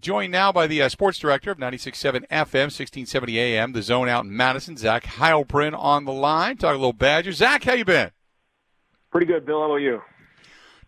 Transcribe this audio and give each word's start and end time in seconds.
Joined 0.00 0.30
now 0.30 0.52
by 0.52 0.68
the 0.68 0.80
uh, 0.80 0.88
sports 0.88 1.18
director 1.18 1.50
of 1.50 1.58
96.7 1.58 2.28
FM, 2.28 2.70
1670 2.70 3.36
AM, 3.36 3.72
the 3.72 3.82
zone 3.82 4.08
out 4.08 4.24
in 4.24 4.36
Madison, 4.36 4.76
Zach 4.76 5.02
Heilprin 5.02 5.76
on 5.76 6.04
the 6.04 6.12
line. 6.12 6.56
Talk 6.56 6.70
a 6.70 6.78
little 6.78 6.92
Badger. 6.92 7.32
Zach, 7.32 7.64
how 7.64 7.72
you 7.72 7.84
been? 7.84 8.12
Pretty 9.10 9.26
good, 9.26 9.44
Bill. 9.44 9.58
How 9.58 9.66
about 9.66 9.76
you? 9.78 10.00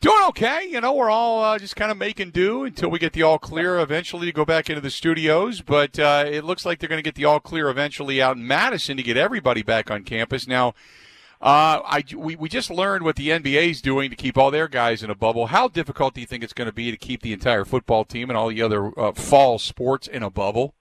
Doing 0.00 0.22
okay. 0.28 0.68
You 0.70 0.80
know, 0.80 0.94
we're 0.94 1.10
all 1.10 1.42
uh, 1.42 1.58
just 1.58 1.74
kind 1.74 1.90
of 1.90 1.96
making 1.96 2.30
do 2.30 2.62
until 2.62 2.88
we 2.88 3.00
get 3.00 3.12
the 3.12 3.24
all 3.24 3.40
clear 3.40 3.80
eventually 3.80 4.26
to 4.26 4.32
go 4.32 4.44
back 4.44 4.70
into 4.70 4.80
the 4.80 4.92
studios. 4.92 5.60
But 5.60 5.98
uh, 5.98 6.26
it 6.28 6.44
looks 6.44 6.64
like 6.64 6.78
they're 6.78 6.88
going 6.88 7.02
to 7.02 7.02
get 7.02 7.16
the 7.16 7.24
all 7.24 7.40
clear 7.40 7.68
eventually 7.68 8.22
out 8.22 8.36
in 8.36 8.46
Madison 8.46 8.96
to 8.96 9.02
get 9.02 9.16
everybody 9.16 9.64
back 9.64 9.90
on 9.90 10.04
campus. 10.04 10.46
Now, 10.46 10.72
uh, 11.42 11.80
I 11.84 12.04
we, 12.14 12.36
we 12.36 12.50
just 12.50 12.70
learned 12.70 13.02
what 13.02 13.16
the 13.16 13.28
NBA 13.30 13.70
is 13.70 13.80
doing 13.80 14.10
to 14.10 14.16
keep 14.16 14.36
all 14.36 14.50
their 14.50 14.68
guys 14.68 15.02
in 15.02 15.08
a 15.08 15.14
bubble. 15.14 15.46
How 15.46 15.68
difficult 15.68 16.12
do 16.14 16.20
you 16.20 16.26
think 16.26 16.44
it's 16.44 16.52
going 16.52 16.66
to 16.66 16.72
be 16.72 16.90
to 16.90 16.98
keep 16.98 17.22
the 17.22 17.32
entire 17.32 17.64
football 17.64 18.04
team 18.04 18.28
and 18.28 18.36
all 18.36 18.48
the 18.48 18.60
other 18.60 18.92
uh, 18.98 19.12
fall 19.12 19.58
sports 19.58 20.06
in 20.06 20.22
a 20.22 20.28
bubble? 20.28 20.74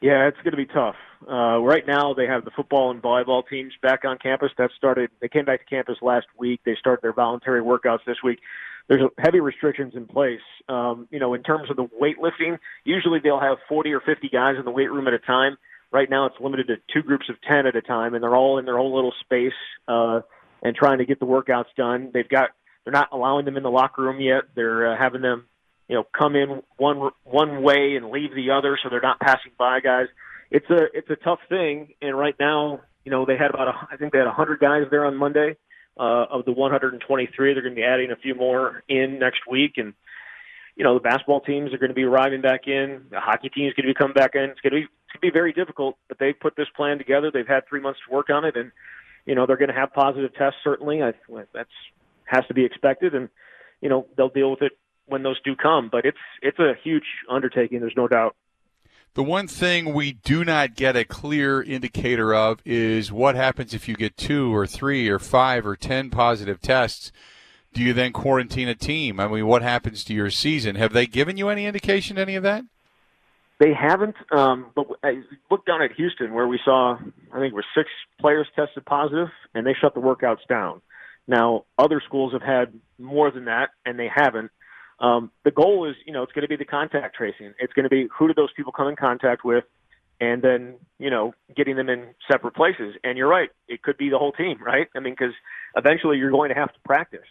Yeah, 0.00 0.28
it's 0.28 0.36
going 0.38 0.52
to 0.52 0.56
be 0.56 0.66
tough. 0.66 0.94
Uh, 1.28 1.58
right 1.58 1.84
now, 1.86 2.14
they 2.14 2.26
have 2.26 2.44
the 2.44 2.50
football 2.52 2.90
and 2.90 3.02
volleyball 3.02 3.42
teams 3.48 3.72
back 3.82 4.04
on 4.04 4.18
campus. 4.18 4.52
That 4.56 4.70
started. 4.76 5.10
They 5.20 5.28
came 5.28 5.46
back 5.46 5.60
to 5.60 5.66
campus 5.66 5.96
last 6.00 6.26
week. 6.38 6.60
They 6.64 6.76
started 6.78 7.02
their 7.02 7.12
voluntary 7.12 7.62
workouts 7.62 8.04
this 8.06 8.18
week. 8.22 8.38
There's 8.86 9.02
heavy 9.18 9.40
restrictions 9.40 9.94
in 9.96 10.06
place. 10.06 10.42
Um, 10.68 11.08
you 11.10 11.18
know, 11.18 11.34
in 11.34 11.42
terms 11.42 11.70
of 11.70 11.76
the 11.76 11.86
weightlifting, 11.86 12.58
usually 12.84 13.18
they'll 13.18 13.40
have 13.40 13.56
40 13.68 13.92
or 13.94 14.00
50 14.00 14.28
guys 14.28 14.56
in 14.58 14.64
the 14.64 14.70
weight 14.70 14.92
room 14.92 15.08
at 15.08 15.14
a 15.14 15.18
time. 15.18 15.56
Right 15.94 16.10
now, 16.10 16.26
it's 16.26 16.34
limited 16.40 16.66
to 16.66 16.76
two 16.92 17.06
groups 17.06 17.26
of 17.28 17.36
ten 17.48 17.68
at 17.68 17.76
a 17.76 17.80
time, 17.80 18.14
and 18.14 18.22
they're 18.22 18.34
all 18.34 18.58
in 18.58 18.64
their 18.64 18.80
own 18.80 18.92
little 18.92 19.12
space 19.20 19.52
uh, 19.86 20.22
and 20.60 20.74
trying 20.74 20.98
to 20.98 21.04
get 21.04 21.20
the 21.20 21.24
workouts 21.24 21.72
done. 21.76 22.10
They've 22.12 22.28
got 22.28 22.50
they're 22.82 22.92
not 22.92 23.10
allowing 23.12 23.44
them 23.44 23.56
in 23.56 23.62
the 23.62 23.70
locker 23.70 24.02
room 24.02 24.20
yet. 24.20 24.42
They're 24.56 24.92
uh, 24.92 24.98
having 24.98 25.22
them, 25.22 25.46
you 25.86 25.94
know, 25.94 26.04
come 26.18 26.34
in 26.34 26.62
one 26.78 27.10
one 27.22 27.62
way 27.62 27.94
and 27.94 28.10
leave 28.10 28.34
the 28.34 28.50
other, 28.50 28.76
so 28.82 28.88
they're 28.88 29.00
not 29.00 29.20
passing 29.20 29.52
by 29.56 29.78
guys. 29.78 30.08
It's 30.50 30.68
a 30.68 30.86
it's 30.92 31.08
a 31.10 31.16
tough 31.16 31.38
thing, 31.48 31.94
and 32.02 32.18
right 32.18 32.34
now, 32.40 32.80
you 33.04 33.12
know, 33.12 33.24
they 33.24 33.36
had 33.36 33.50
about 33.50 33.68
a, 33.68 33.88
I 33.88 33.96
think 33.96 34.12
they 34.12 34.18
had 34.18 34.26
100 34.26 34.58
guys 34.58 34.82
there 34.90 35.06
on 35.06 35.16
Monday. 35.16 35.56
Uh, 35.96 36.26
of 36.28 36.44
the 36.44 36.50
123, 36.50 37.54
they're 37.54 37.62
going 37.62 37.72
to 37.72 37.80
be 37.80 37.84
adding 37.84 38.10
a 38.10 38.16
few 38.16 38.34
more 38.34 38.82
in 38.88 39.20
next 39.20 39.42
week, 39.48 39.74
and 39.76 39.94
you 40.74 40.82
know, 40.82 40.94
the 40.94 41.00
basketball 41.00 41.40
teams 41.40 41.72
are 41.72 41.78
going 41.78 41.90
to 41.90 41.94
be 41.94 42.02
arriving 42.02 42.40
back 42.40 42.66
in. 42.66 43.06
The 43.10 43.20
hockey 43.20 43.48
team 43.48 43.68
is 43.68 43.74
going 43.74 43.86
to 43.86 43.94
be 43.94 43.94
coming 43.94 44.14
back 44.14 44.32
in. 44.34 44.50
It's 44.50 44.60
going 44.60 44.72
to 44.72 44.80
be 44.80 44.88
to 45.14 45.18
be 45.18 45.30
very 45.30 45.52
difficult, 45.52 45.96
but 46.08 46.18
they 46.18 46.32
put 46.32 46.56
this 46.56 46.68
plan 46.76 46.98
together. 46.98 47.30
They've 47.32 47.46
had 47.46 47.66
three 47.68 47.80
months 47.80 48.00
to 48.06 48.14
work 48.14 48.30
on 48.30 48.44
it, 48.44 48.56
and 48.56 48.70
you 49.26 49.34
know 49.34 49.46
they're 49.46 49.56
going 49.56 49.70
to 49.70 49.74
have 49.74 49.92
positive 49.92 50.34
tests. 50.34 50.58
Certainly, 50.62 51.02
I, 51.02 51.12
that's 51.52 51.70
has 52.26 52.46
to 52.48 52.54
be 52.54 52.64
expected, 52.64 53.14
and 53.14 53.28
you 53.80 53.88
know 53.88 54.06
they'll 54.16 54.28
deal 54.28 54.50
with 54.50 54.62
it 54.62 54.72
when 55.06 55.22
those 55.22 55.40
do 55.42 55.56
come. 55.56 55.88
But 55.90 56.04
it's 56.04 56.18
it's 56.42 56.58
a 56.58 56.74
huge 56.82 57.04
undertaking. 57.30 57.80
There's 57.80 57.96
no 57.96 58.08
doubt. 58.08 58.36
The 59.14 59.22
one 59.22 59.46
thing 59.46 59.94
we 59.94 60.12
do 60.12 60.44
not 60.44 60.74
get 60.74 60.96
a 60.96 61.04
clear 61.04 61.62
indicator 61.62 62.34
of 62.34 62.60
is 62.64 63.12
what 63.12 63.36
happens 63.36 63.72
if 63.72 63.88
you 63.88 63.94
get 63.94 64.16
two 64.16 64.54
or 64.54 64.66
three 64.66 65.08
or 65.08 65.20
five 65.20 65.64
or 65.64 65.76
ten 65.76 66.10
positive 66.10 66.60
tests 66.60 67.12
do 67.74 67.82
you 67.82 67.92
then 67.92 68.12
quarantine 68.12 68.68
a 68.68 68.74
team? 68.74 69.18
I 69.20 69.26
mean, 69.26 69.46
what 69.46 69.62
happens 69.62 70.04
to 70.04 70.14
your 70.14 70.30
season? 70.30 70.76
Have 70.76 70.92
they 70.92 71.06
given 71.06 71.36
you 71.36 71.48
any 71.48 71.66
indication, 71.66 72.16
any 72.16 72.36
of 72.36 72.44
that? 72.44 72.64
They 73.64 73.72
haven't, 73.72 74.16
um, 74.30 74.66
but 74.74 74.88
I 75.02 75.22
looked 75.50 75.66
down 75.66 75.80
at 75.80 75.92
Houston 75.92 76.34
where 76.34 76.46
we 76.46 76.60
saw, 76.62 76.96
I 77.32 77.38
think 77.38 77.52
it 77.52 77.54
was 77.54 77.64
six 77.74 77.88
players 78.20 78.46
tested 78.54 78.84
positive, 78.84 79.28
and 79.54 79.66
they 79.66 79.72
shut 79.72 79.94
the 79.94 80.02
workouts 80.02 80.46
down. 80.46 80.82
Now, 81.26 81.64
other 81.78 82.02
schools 82.04 82.34
have 82.34 82.42
had 82.42 82.78
more 82.98 83.30
than 83.30 83.46
that, 83.46 83.70
and 83.86 83.98
they 83.98 84.10
haven't. 84.14 84.50
Um, 85.00 85.30
the 85.46 85.50
goal 85.50 85.88
is, 85.88 85.96
you 86.04 86.12
know, 86.12 86.22
it's 86.22 86.32
going 86.32 86.42
to 86.42 86.48
be 86.48 86.56
the 86.56 86.66
contact 86.66 87.16
tracing. 87.16 87.54
It's 87.58 87.72
going 87.72 87.84
to 87.84 87.88
be 87.88 88.06
who 88.14 88.26
did 88.26 88.36
those 88.36 88.52
people 88.54 88.70
come 88.70 88.88
in 88.88 88.96
contact 88.96 89.46
with, 89.46 89.64
and 90.20 90.42
then, 90.42 90.74
you 90.98 91.08
know, 91.08 91.32
getting 91.56 91.76
them 91.76 91.88
in 91.88 92.08
separate 92.30 92.54
places. 92.54 92.96
And 93.02 93.16
you're 93.16 93.30
right, 93.30 93.48
it 93.66 93.82
could 93.82 93.96
be 93.96 94.10
the 94.10 94.18
whole 94.18 94.32
team, 94.32 94.62
right? 94.62 94.88
I 94.94 95.00
mean, 95.00 95.14
because 95.18 95.34
eventually 95.74 96.18
you're 96.18 96.30
going 96.30 96.50
to 96.50 96.54
have 96.54 96.74
to 96.74 96.80
practice 96.84 97.28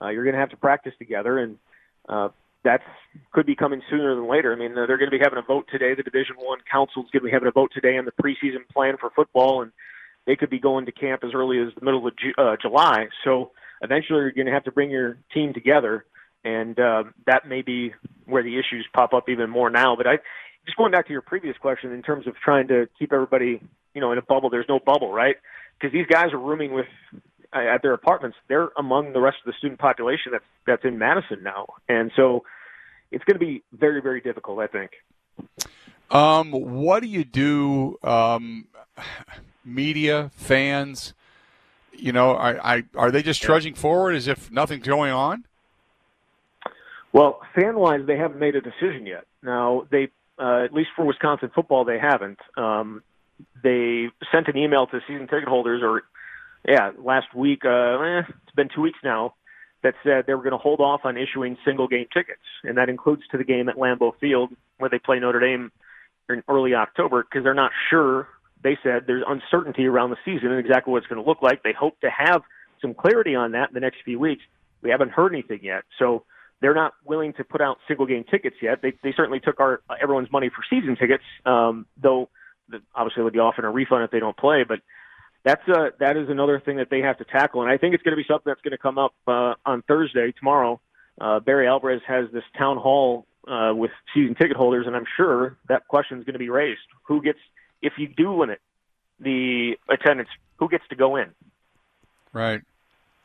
uh, 0.00 0.08
you're 0.08 0.24
going 0.24 0.34
to 0.34 0.40
have 0.40 0.50
to 0.50 0.56
practice 0.56 0.92
together, 0.98 1.38
and 1.38 1.58
uh, 2.08 2.28
that 2.66 2.82
could 3.32 3.46
be 3.46 3.56
coming 3.56 3.80
sooner 3.88 4.14
than 4.14 4.28
later. 4.28 4.52
I 4.52 4.56
mean, 4.56 4.74
they're 4.74 4.98
going 4.98 5.10
to 5.10 5.16
be 5.16 5.22
having 5.22 5.38
a 5.38 5.42
vote 5.42 5.66
today. 5.70 5.94
The 5.94 6.02
Division 6.02 6.36
One 6.38 6.58
Council 6.70 7.02
is 7.02 7.10
going 7.10 7.22
to 7.22 7.28
be 7.28 7.30
having 7.30 7.48
a 7.48 7.52
vote 7.52 7.70
today 7.72 7.96
on 7.96 8.04
the 8.04 8.12
preseason 8.12 8.68
plan 8.72 8.96
for 9.00 9.10
football, 9.10 9.62
and 9.62 9.72
they 10.26 10.36
could 10.36 10.50
be 10.50 10.58
going 10.58 10.86
to 10.86 10.92
camp 10.92 11.22
as 11.24 11.30
early 11.32 11.58
as 11.58 11.68
the 11.78 11.84
middle 11.84 12.06
of 12.06 12.12
uh, 12.36 12.56
July. 12.60 13.06
So 13.24 13.52
eventually, 13.80 14.20
you're 14.20 14.32
going 14.32 14.46
to 14.46 14.52
have 14.52 14.64
to 14.64 14.72
bring 14.72 14.90
your 14.90 15.16
team 15.32 15.54
together, 15.54 16.04
and 16.44 16.78
uh, 16.78 17.04
that 17.26 17.48
may 17.48 17.62
be 17.62 17.94
where 18.26 18.42
the 18.42 18.58
issues 18.58 18.86
pop 18.92 19.14
up 19.14 19.28
even 19.28 19.48
more 19.48 19.70
now. 19.70 19.96
But 19.96 20.06
I 20.06 20.18
just 20.66 20.76
going 20.76 20.92
back 20.92 21.06
to 21.06 21.12
your 21.12 21.22
previous 21.22 21.56
question 21.56 21.92
in 21.92 22.02
terms 22.02 22.26
of 22.26 22.34
trying 22.44 22.68
to 22.68 22.88
keep 22.98 23.12
everybody, 23.12 23.60
you 23.94 24.00
know, 24.00 24.12
in 24.12 24.18
a 24.18 24.22
bubble. 24.22 24.50
There's 24.50 24.68
no 24.68 24.80
bubble, 24.84 25.12
right? 25.12 25.36
Because 25.78 25.92
these 25.92 26.06
guys 26.06 26.32
are 26.32 26.38
rooming 26.38 26.74
with 26.74 26.86
at 27.52 27.80
their 27.80 27.94
apartments, 27.94 28.36
they're 28.48 28.68
among 28.76 29.12
the 29.12 29.20
rest 29.20 29.38
of 29.44 29.46
the 29.46 29.56
student 29.56 29.80
population 29.80 30.32
that's 30.32 30.44
that's 30.66 30.84
in 30.84 30.98
Madison 30.98 31.42
now, 31.42 31.66
and 31.88 32.10
so 32.16 32.44
it's 33.10 33.24
going 33.24 33.38
to 33.38 33.44
be 33.44 33.62
very 33.72 34.00
very 34.00 34.20
difficult, 34.20 34.58
I 34.60 34.66
think. 34.66 34.90
Um, 36.10 36.52
what 36.52 37.00
do 37.00 37.08
you 37.08 37.24
do, 37.24 37.98
um, 38.02 38.66
media 39.64 40.30
fans? 40.34 41.14
You 41.92 42.12
know, 42.12 42.36
are, 42.36 42.82
are 42.94 43.10
they 43.10 43.22
just 43.22 43.42
trudging 43.42 43.74
forward 43.74 44.14
as 44.14 44.28
if 44.28 44.50
nothing's 44.50 44.86
going 44.86 45.12
on? 45.12 45.44
Well, 47.12 47.40
fan 47.54 47.78
wise, 47.78 48.02
they 48.06 48.18
haven't 48.18 48.38
made 48.38 48.54
a 48.56 48.60
decision 48.60 49.06
yet. 49.06 49.24
Now, 49.42 49.86
they 49.90 50.10
uh, 50.38 50.64
at 50.64 50.72
least 50.74 50.90
for 50.94 51.04
Wisconsin 51.06 51.50
football, 51.54 51.84
they 51.84 51.98
haven't. 51.98 52.38
Um, 52.56 53.02
they 53.62 54.08
sent 54.30 54.48
an 54.48 54.56
email 54.56 54.86
to 54.86 55.00
season 55.06 55.26
ticket 55.26 55.48
holders 55.48 55.82
or 55.82 56.02
yeah, 56.68 56.90
last 56.98 57.34
week, 57.34 57.64
uh, 57.64 57.68
eh, 57.68 58.22
it's 58.42 58.54
been 58.54 58.68
two 58.74 58.80
weeks 58.80 58.98
now, 59.04 59.34
that 59.86 59.94
said 60.02 60.24
they 60.26 60.34
were 60.34 60.42
going 60.42 60.50
to 60.50 60.58
hold 60.58 60.80
off 60.80 61.02
on 61.04 61.16
issuing 61.16 61.56
single 61.64 61.86
game 61.86 62.06
tickets, 62.12 62.42
and 62.64 62.76
that 62.76 62.88
includes 62.88 63.22
to 63.30 63.38
the 63.38 63.44
game 63.44 63.68
at 63.68 63.76
Lambeau 63.76 64.18
Field 64.18 64.50
where 64.78 64.90
they 64.90 64.98
play 64.98 65.20
Notre 65.20 65.38
Dame 65.38 65.70
in 66.28 66.42
early 66.48 66.74
October 66.74 67.22
because 67.22 67.44
they're 67.44 67.54
not 67.54 67.70
sure. 67.88 68.26
They 68.64 68.76
said 68.82 69.04
there's 69.06 69.22
uncertainty 69.28 69.86
around 69.86 70.10
the 70.10 70.16
season 70.24 70.50
and 70.50 70.58
exactly 70.58 70.90
what 70.90 70.98
it's 70.98 71.06
going 71.06 71.22
to 71.22 71.28
look 71.28 71.40
like. 71.40 71.62
They 71.62 71.72
hope 71.72 72.00
to 72.00 72.10
have 72.10 72.42
some 72.82 72.94
clarity 72.94 73.36
on 73.36 73.52
that 73.52 73.68
in 73.68 73.74
the 73.74 73.80
next 73.80 73.98
few 74.04 74.18
weeks. 74.18 74.42
We 74.82 74.90
haven't 74.90 75.12
heard 75.12 75.32
anything 75.32 75.60
yet, 75.62 75.84
so 76.00 76.24
they're 76.60 76.74
not 76.74 76.94
willing 77.04 77.32
to 77.34 77.44
put 77.44 77.60
out 77.60 77.78
single 77.86 78.06
game 78.06 78.24
tickets 78.28 78.56
yet. 78.60 78.82
They 78.82 78.92
they 79.04 79.14
certainly 79.16 79.38
took 79.38 79.60
our 79.60 79.82
everyone's 80.02 80.32
money 80.32 80.48
for 80.48 80.64
season 80.68 80.96
tickets, 80.96 81.24
um, 81.44 81.86
though 81.96 82.28
obviously 82.92 83.22
they'll 83.22 83.30
be 83.30 83.38
offering 83.38 83.66
a 83.66 83.70
refund 83.70 84.02
if 84.02 84.10
they 84.10 84.18
don't 84.18 84.36
play, 84.36 84.64
but 84.66 84.80
that's 85.46 85.66
a, 85.68 85.92
that 86.00 86.16
is 86.16 86.28
another 86.28 86.58
thing 86.58 86.78
that 86.78 86.90
they 86.90 86.98
have 87.02 87.18
to 87.18 87.24
tackle, 87.24 87.62
and 87.62 87.70
I 87.70 87.78
think 87.78 87.94
it's 87.94 88.02
going 88.02 88.16
to 88.16 88.20
be 88.20 88.26
something 88.28 88.50
that's 88.50 88.60
going 88.62 88.72
to 88.72 88.78
come 88.78 88.98
up 88.98 89.14
uh, 89.28 89.54
on 89.64 89.82
Thursday 89.82 90.32
tomorrow. 90.36 90.80
Uh, 91.20 91.38
Barry 91.38 91.68
Alvarez 91.68 92.02
has 92.08 92.26
this 92.32 92.42
town 92.58 92.78
hall 92.78 93.26
uh, 93.46 93.70
with 93.72 93.92
season 94.12 94.34
ticket 94.34 94.56
holders, 94.56 94.88
and 94.88 94.96
I'm 94.96 95.06
sure 95.16 95.56
that 95.68 95.86
question 95.86 96.18
is 96.18 96.24
going 96.24 96.32
to 96.32 96.40
be 96.40 96.50
raised: 96.50 96.80
Who 97.04 97.22
gets 97.22 97.38
if 97.80 97.92
you 97.96 98.08
do 98.08 98.34
limit 98.34 98.60
the 99.20 99.76
attendance? 99.88 100.28
Who 100.56 100.68
gets 100.68 100.82
to 100.88 100.96
go 100.96 101.14
in? 101.14 101.30
Right. 102.32 102.62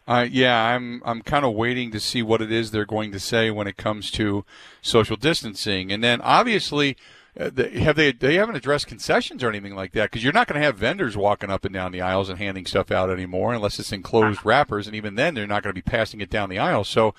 Uh, 0.07 0.27
yeah, 0.29 0.63
I'm 0.63 1.01
I'm 1.03 1.23
kind 1.23 1.43
of 1.43 1.55
waiting 1.55 1.89
to 1.89 1.99
see 1.99 2.21
what 2.21 2.39
it 2.39 2.51
is 2.51 2.69
they're 2.69 2.85
going 2.85 3.11
to 3.13 3.19
say 3.19 3.49
when 3.49 3.65
it 3.65 3.77
comes 3.77 4.11
to 4.11 4.45
social 4.83 5.15
distancing, 5.15 5.91
and 5.91 6.03
then 6.03 6.21
obviously. 6.21 6.97
Uh, 7.39 7.49
have 7.75 7.95
they 7.95 8.11
they 8.11 8.35
haven't 8.35 8.55
addressed 8.55 8.87
concessions 8.87 9.43
or 9.43 9.49
anything 9.49 9.73
like 9.73 9.93
that 9.93 10.11
because 10.11 10.23
you're 10.23 10.33
not 10.33 10.47
going 10.47 10.59
to 10.59 10.65
have 10.65 10.77
vendors 10.77 11.15
walking 11.15 11.49
up 11.49 11.63
and 11.63 11.73
down 11.73 11.91
the 11.91 12.01
aisles 12.01 12.27
and 12.27 12.37
handing 12.37 12.65
stuff 12.65 12.91
out 12.91 13.09
anymore 13.09 13.53
unless 13.53 13.79
it's 13.79 13.93
enclosed 13.93 14.43
wrappers 14.43 14.85
and 14.85 14.95
even 14.95 15.15
then 15.15 15.33
they're 15.33 15.47
not 15.47 15.63
going 15.63 15.73
to 15.73 15.81
be 15.81 15.81
passing 15.81 16.19
it 16.19 16.29
down 16.29 16.49
the 16.49 16.59
aisle 16.59 16.83
so 16.83 17.15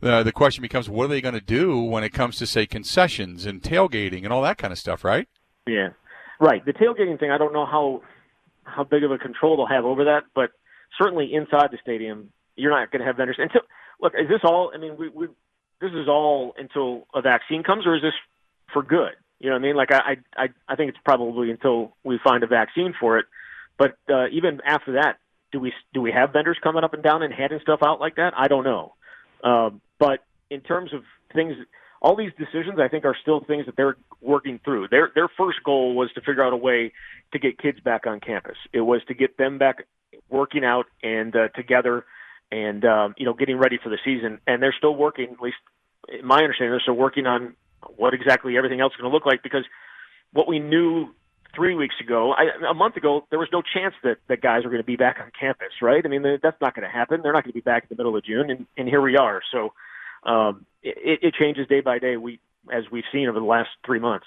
uh, 0.00 0.22
the 0.22 0.30
question 0.30 0.62
becomes 0.62 0.88
what 0.88 1.06
are 1.06 1.08
they 1.08 1.20
going 1.20 1.34
to 1.34 1.40
do 1.40 1.76
when 1.80 2.04
it 2.04 2.10
comes 2.10 2.36
to 2.36 2.46
say 2.46 2.66
concessions 2.66 3.46
and 3.46 3.60
tailgating 3.60 4.22
and 4.22 4.32
all 4.32 4.42
that 4.42 4.58
kind 4.58 4.72
of 4.72 4.78
stuff 4.78 5.02
right 5.02 5.28
yeah 5.66 5.88
right 6.38 6.64
the 6.64 6.72
tailgating 6.72 7.18
thing 7.18 7.32
i 7.32 7.38
don't 7.38 7.52
know 7.52 7.66
how 7.66 8.00
how 8.62 8.84
big 8.84 9.02
of 9.02 9.10
a 9.10 9.18
control 9.18 9.56
they'll 9.56 9.66
have 9.66 9.84
over 9.84 10.04
that 10.04 10.22
but 10.36 10.52
certainly 11.00 11.34
inside 11.34 11.70
the 11.70 11.78
stadium, 11.80 12.30
you're 12.56 12.70
not 12.70 12.90
going 12.90 13.00
to 13.00 13.06
have 13.06 13.16
vendors. 13.16 13.36
Until 13.38 13.62
look, 14.00 14.12
is 14.14 14.28
this 14.28 14.40
all? 14.44 14.72
I 14.74 14.78
mean, 14.78 14.96
we, 14.98 15.08
we 15.08 15.26
this 15.80 15.92
is 15.92 16.08
all 16.08 16.54
until 16.58 17.06
a 17.14 17.22
vaccine 17.22 17.62
comes, 17.62 17.86
or 17.86 17.96
is 17.96 18.02
this 18.02 18.14
for 18.72 18.82
good? 18.82 19.12
You 19.40 19.50
know 19.50 19.54
what 19.54 19.60
I 19.60 19.62
mean? 19.62 19.76
Like 19.76 19.92
I 19.92 20.16
I 20.36 20.48
I 20.68 20.76
think 20.76 20.90
it's 20.90 20.98
probably 21.04 21.50
until 21.50 21.96
we 22.04 22.18
find 22.22 22.42
a 22.42 22.46
vaccine 22.46 22.94
for 22.98 23.18
it. 23.18 23.26
But 23.78 23.96
uh, 24.10 24.26
even 24.32 24.60
after 24.66 24.94
that, 24.94 25.18
do 25.52 25.60
we 25.60 25.72
do 25.94 26.00
we 26.00 26.12
have 26.12 26.32
vendors 26.32 26.58
coming 26.62 26.84
up 26.84 26.94
and 26.94 27.02
down 27.02 27.22
and 27.22 27.32
handing 27.32 27.60
stuff 27.62 27.80
out 27.84 28.00
like 28.00 28.16
that? 28.16 28.32
I 28.36 28.48
don't 28.48 28.64
know. 28.64 28.94
Um, 29.44 29.80
but 29.98 30.24
in 30.50 30.60
terms 30.60 30.92
of 30.92 31.02
things, 31.32 31.54
all 32.02 32.16
these 32.16 32.32
decisions, 32.38 32.78
I 32.80 32.88
think, 32.88 33.04
are 33.04 33.16
still 33.20 33.40
things 33.40 33.66
that 33.66 33.76
they're 33.76 33.96
working 34.20 34.60
through. 34.64 34.88
Their 34.88 35.10
their 35.14 35.28
first 35.28 35.58
goal 35.64 35.94
was 35.94 36.10
to 36.14 36.20
figure 36.20 36.44
out 36.44 36.52
a 36.52 36.56
way 36.56 36.92
to 37.32 37.38
get 37.38 37.58
kids 37.58 37.78
back 37.80 38.06
on 38.06 38.20
campus. 38.20 38.56
It 38.72 38.80
was 38.80 39.00
to 39.08 39.14
get 39.14 39.36
them 39.36 39.58
back 39.58 39.86
working 40.28 40.64
out 40.64 40.86
and 41.02 41.34
uh, 41.34 41.48
together 41.54 42.04
and 42.50 42.84
um, 42.84 43.14
you 43.16 43.26
know 43.26 43.34
getting 43.34 43.58
ready 43.58 43.78
for 43.82 43.88
the 43.88 43.98
season. 44.04 44.40
And 44.46 44.62
they're 44.62 44.74
still 44.76 44.94
working. 44.94 45.28
At 45.32 45.40
least 45.40 45.56
my 46.24 46.42
understanding, 46.42 46.72
they're 46.72 46.80
still 46.80 46.94
working 46.94 47.26
on 47.26 47.54
what 47.96 48.14
exactly 48.14 48.56
everything 48.56 48.80
else 48.80 48.92
is 48.92 49.00
going 49.00 49.10
to 49.10 49.14
look 49.14 49.26
like 49.26 49.42
because 49.42 49.64
what 50.32 50.48
we 50.48 50.58
knew 50.58 51.08
three 51.54 51.74
weeks 51.74 51.94
ago, 52.00 52.32
I, 52.32 52.70
a 52.70 52.74
month 52.74 52.96
ago, 52.96 53.26
there 53.30 53.38
was 53.38 53.48
no 53.52 53.62
chance 53.62 53.94
that 54.02 54.18
that 54.28 54.40
guys 54.40 54.64
were 54.64 54.70
going 54.70 54.82
to 54.82 54.86
be 54.86 54.96
back 54.96 55.18
on 55.20 55.30
campus, 55.38 55.68
right? 55.80 56.04
I 56.04 56.08
mean, 56.08 56.22
that's 56.22 56.60
not 56.60 56.74
going 56.74 56.86
to 56.86 56.92
happen. 56.92 57.20
They're 57.22 57.32
not 57.32 57.44
going 57.44 57.52
to 57.52 57.58
be 57.58 57.60
back 57.60 57.84
in 57.84 57.88
the 57.90 57.96
middle 57.96 58.16
of 58.16 58.24
June, 58.24 58.50
and, 58.50 58.66
and 58.76 58.88
here 58.88 59.00
we 59.00 59.16
are. 59.16 59.40
So 59.52 59.72
um, 60.24 60.66
it, 60.82 61.20
it 61.22 61.34
changes 61.34 61.66
day 61.68 61.80
by 61.80 61.98
day. 61.98 62.16
We 62.16 62.40
as 62.72 62.84
we've 62.90 63.04
seen 63.12 63.28
over 63.28 63.38
the 63.38 63.46
last 63.46 63.70
three 63.84 63.98
months. 63.98 64.26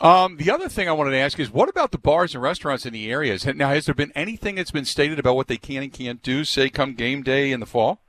Um, 0.00 0.36
the 0.36 0.50
other 0.50 0.68
thing 0.68 0.88
I 0.88 0.92
wanted 0.92 1.12
to 1.12 1.18
ask 1.18 1.38
is, 1.38 1.50
what 1.50 1.68
about 1.68 1.92
the 1.92 1.98
bars 1.98 2.34
and 2.34 2.42
restaurants 2.42 2.84
in 2.84 2.92
the 2.92 3.10
areas? 3.10 3.46
Now, 3.46 3.68
has 3.68 3.86
there 3.86 3.94
been 3.94 4.12
anything 4.16 4.56
that's 4.56 4.72
been 4.72 4.84
stated 4.84 5.18
about 5.18 5.36
what 5.36 5.46
they 5.46 5.56
can 5.56 5.82
and 5.82 5.92
can't 5.92 6.22
do, 6.22 6.44
say, 6.44 6.68
come 6.68 6.94
game 6.94 7.22
day 7.22 7.52
in 7.52 7.60
the 7.60 7.66
fall? 7.66 8.00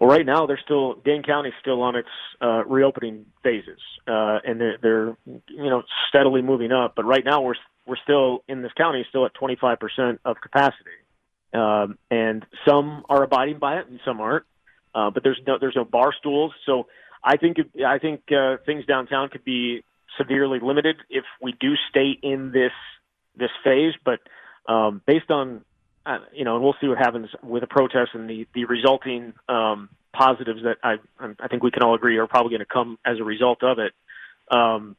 Well, 0.00 0.08
right 0.08 0.24
now 0.24 0.46
they're 0.46 0.60
still 0.64 0.94
Dane 1.04 1.22
County's 1.22 1.52
still 1.60 1.82
on 1.82 1.94
its 1.94 2.08
uh, 2.40 2.64
reopening 2.64 3.26
phases, 3.42 3.78
uh, 4.08 4.38
and 4.44 4.58
they're, 4.58 4.78
they're 4.82 5.16
you 5.26 5.70
know 5.70 5.82
steadily 6.08 6.40
moving 6.40 6.72
up. 6.72 6.94
But 6.96 7.04
right 7.04 7.22
now 7.24 7.42
we're 7.42 7.54
we're 7.86 7.98
still 8.02 8.42
in 8.48 8.62
this 8.62 8.72
county 8.78 9.04
still 9.10 9.26
at 9.26 9.34
25 9.34 9.78
percent 9.78 10.20
of 10.24 10.36
capacity, 10.40 10.90
um, 11.52 11.98
and 12.10 12.46
some 12.66 13.04
are 13.10 13.22
abiding 13.22 13.58
by 13.58 13.76
it 13.76 13.88
and 13.88 14.00
some 14.02 14.20
aren't. 14.20 14.46
Uh, 14.94 15.10
but 15.10 15.22
there's 15.22 15.40
no 15.46 15.58
there's 15.60 15.76
no 15.76 15.84
bar 15.84 16.14
stools, 16.18 16.52
so 16.64 16.86
I 17.22 17.36
think 17.36 17.58
I 17.86 17.98
think 17.98 18.22
uh, 18.32 18.56
things 18.64 18.86
downtown 18.86 19.28
could 19.28 19.44
be 19.44 19.84
severely 20.16 20.60
limited 20.62 20.96
if 21.10 21.24
we 21.42 21.54
do 21.60 21.74
stay 21.90 22.18
in 22.22 22.52
this 22.52 22.72
this 23.36 23.50
phase. 23.62 23.92
But 24.02 24.20
um, 24.66 25.02
based 25.06 25.30
on 25.30 25.62
uh, 26.06 26.18
you 26.32 26.44
know, 26.44 26.56
and 26.56 26.64
we'll 26.64 26.76
see 26.80 26.88
what 26.88 26.98
happens 26.98 27.28
with 27.42 27.62
the 27.62 27.66
protests 27.66 28.10
and 28.14 28.28
the 28.28 28.46
the 28.54 28.64
resulting 28.64 29.34
um, 29.48 29.88
positives 30.12 30.62
that 30.62 30.76
I 30.82 30.96
I 31.38 31.48
think 31.48 31.62
we 31.62 31.70
can 31.70 31.82
all 31.82 31.94
agree 31.94 32.16
are 32.18 32.26
probably 32.26 32.50
going 32.50 32.60
to 32.60 32.72
come 32.72 32.98
as 33.04 33.18
a 33.18 33.24
result 33.24 33.62
of 33.62 33.78
it. 33.78 33.92
Um, 34.50 34.96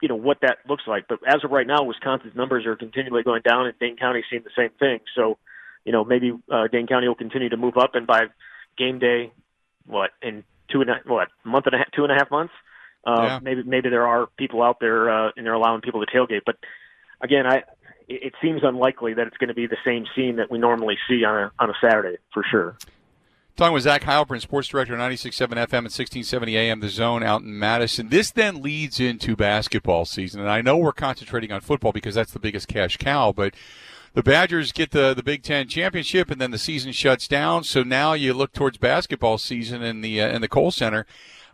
you 0.00 0.08
know 0.08 0.16
what 0.16 0.40
that 0.42 0.58
looks 0.68 0.82
like, 0.86 1.06
but 1.08 1.20
as 1.26 1.44
of 1.44 1.50
right 1.50 1.66
now, 1.66 1.84
Wisconsin's 1.84 2.34
numbers 2.34 2.66
are 2.66 2.76
continually 2.76 3.22
going 3.22 3.42
down, 3.42 3.66
and 3.66 3.78
Dane 3.78 3.96
County 3.96 4.24
seeing 4.28 4.42
the 4.42 4.50
same 4.56 4.70
thing. 4.78 5.00
So, 5.14 5.38
you 5.84 5.92
know, 5.92 6.04
maybe 6.04 6.32
uh, 6.50 6.66
Dane 6.66 6.86
County 6.86 7.08
will 7.08 7.14
continue 7.14 7.48
to 7.48 7.56
move 7.56 7.76
up, 7.76 7.94
and 7.94 8.06
by 8.06 8.22
game 8.76 8.98
day, 8.98 9.32
what 9.86 10.10
in 10.20 10.44
two 10.70 10.80
and 10.80 10.90
a 10.90 11.00
what 11.06 11.28
month 11.44 11.66
and 11.66 11.76
a 11.76 11.78
half, 11.78 11.92
two 11.92 12.02
and 12.02 12.12
a 12.12 12.16
half 12.16 12.30
months, 12.30 12.52
uh, 13.04 13.22
yeah. 13.22 13.38
Maybe 13.42 13.62
maybe 13.64 13.88
there 13.88 14.06
are 14.06 14.26
people 14.36 14.62
out 14.62 14.78
there 14.80 15.10
uh, 15.10 15.30
and 15.36 15.44
they're 15.44 15.54
allowing 15.54 15.80
people 15.80 16.04
to 16.04 16.10
tailgate, 16.10 16.42
but 16.46 16.56
again, 17.20 17.46
I 17.46 17.64
it 18.08 18.34
seems 18.42 18.62
unlikely 18.62 19.14
that 19.14 19.26
it's 19.26 19.36
going 19.36 19.48
to 19.48 19.54
be 19.54 19.66
the 19.66 19.76
same 19.84 20.06
scene 20.14 20.36
that 20.36 20.50
we 20.50 20.58
normally 20.58 20.96
see 21.08 21.24
on 21.24 21.44
a 21.44 21.52
on 21.58 21.70
a 21.70 21.74
Saturday 21.80 22.18
for 22.32 22.44
sure. 22.50 22.76
Talking 23.54 23.74
with 23.74 23.82
Zach 23.82 24.02
Heilprin, 24.02 24.40
sports 24.40 24.68
director, 24.68 24.96
96.7 24.96 25.34
FM 25.36 25.52
and 25.52 25.92
1670 25.92 26.56
AM, 26.56 26.80
The 26.80 26.88
Zone 26.88 27.22
out 27.22 27.42
in 27.42 27.58
Madison. 27.58 28.08
This 28.08 28.30
then 28.30 28.62
leads 28.62 28.98
into 28.98 29.36
basketball 29.36 30.06
season. 30.06 30.40
And 30.40 30.48
I 30.48 30.62
know 30.62 30.78
we're 30.78 30.92
concentrating 30.92 31.52
on 31.52 31.60
football 31.60 31.92
because 31.92 32.14
that's 32.14 32.32
the 32.32 32.38
biggest 32.38 32.66
cash 32.66 32.96
cow, 32.96 33.30
but 33.30 33.52
the 34.14 34.22
Badgers 34.22 34.72
get 34.72 34.92
the, 34.92 35.12
the 35.12 35.22
Big 35.22 35.42
Ten 35.42 35.68
championship 35.68 36.30
and 36.30 36.40
then 36.40 36.50
the 36.50 36.56
season 36.56 36.92
shuts 36.92 37.28
down. 37.28 37.62
So 37.62 37.82
now 37.82 38.14
you 38.14 38.32
look 38.32 38.52
towards 38.52 38.78
basketball 38.78 39.36
season 39.36 39.82
in 39.82 40.00
the, 40.00 40.22
uh, 40.22 40.30
in 40.30 40.40
the 40.40 40.48
Kohl 40.48 40.70
Center. 40.70 41.04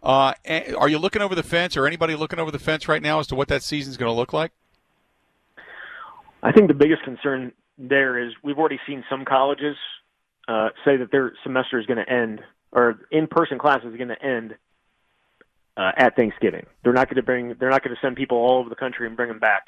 Uh, 0.01 0.35
are 0.79 0.89
you 0.89 0.99
looking 0.99 1.23
over 1.23 1.35
the 1.35 1.43
fence, 1.43 1.77
or 1.77 1.87
anybody 1.87 2.15
looking 2.15 2.39
over 2.39 2.53
the 2.53 2.59
fence 2.61 2.87
right 2.87 3.03
now 3.03 3.19
as 3.19 3.27
to 3.27 3.35
what 3.35 3.49
that 3.49 3.65
season 3.65 3.91
is 3.91 3.97
going 3.97 4.11
to 4.11 4.17
look 4.17 4.33
like? 4.33 4.53
I 6.43 6.53
think 6.53 6.69
the 6.69 6.75
biggest 6.75 7.03
concern 7.03 7.53
there 7.77 8.19
is 8.19 8.33
we've 8.43 8.59
already 8.59 8.81
seen 8.87 9.05
some 9.09 9.25
colleges 9.25 9.77
uh, 10.47 10.69
say 10.85 10.97
that 10.97 11.11
their 11.13 11.33
semester 11.43 11.79
is 11.79 11.87
going 11.87 12.05
to 12.05 12.11
end, 12.11 12.41
or 12.73 13.01
in-person 13.11 13.59
classes 13.59 13.87
are 13.87 13.97
going 13.97 14.09
to 14.09 14.23
end 14.23 14.55
uh, 15.77 15.93
at 15.97 16.17
Thanksgiving. 16.17 16.67
They're 16.83 16.93
not 16.93 17.09
going 17.09 17.17
to 17.17 17.23
bring, 17.23 17.55
they're 17.59 17.71
not 17.71 17.83
going 17.83 17.95
to 17.95 18.01
send 18.01 18.17
people 18.17 18.39
all 18.39 18.59
over 18.59 18.69
the 18.69 18.77
country 18.77 19.07
and 19.07 19.17
bring 19.17 19.29
them 19.29 19.39
back, 19.39 19.67